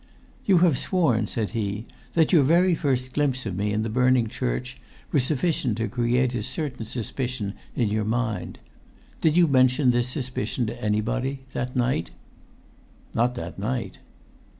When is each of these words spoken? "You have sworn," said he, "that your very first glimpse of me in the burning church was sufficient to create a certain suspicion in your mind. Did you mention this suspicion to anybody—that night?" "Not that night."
"You 0.47 0.57
have 0.65 0.79
sworn," 0.79 1.27
said 1.27 1.51
he, 1.51 1.85
"that 2.13 2.33
your 2.33 2.41
very 2.41 2.73
first 2.73 3.13
glimpse 3.13 3.45
of 3.45 3.55
me 3.55 3.71
in 3.71 3.83
the 3.83 3.87
burning 3.89 4.25
church 4.27 4.81
was 5.11 5.23
sufficient 5.23 5.77
to 5.77 5.87
create 5.87 6.33
a 6.33 6.41
certain 6.41 6.85
suspicion 6.87 7.53
in 7.75 7.89
your 7.89 8.03
mind. 8.03 8.57
Did 9.21 9.37
you 9.37 9.47
mention 9.47 9.91
this 9.91 10.07
suspicion 10.09 10.65
to 10.65 10.83
anybody—that 10.83 11.75
night?" 11.75 12.09
"Not 13.13 13.35
that 13.35 13.59
night." 13.59 13.99